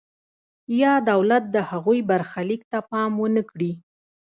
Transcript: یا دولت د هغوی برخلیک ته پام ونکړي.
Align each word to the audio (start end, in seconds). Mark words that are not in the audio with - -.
یا 0.81 0.93
دولت 1.09 1.43
د 1.55 1.57
هغوی 1.69 1.99
برخلیک 2.09 2.61
ته 2.71 2.77
پام 2.89 3.11
ونکړي. 3.23 3.71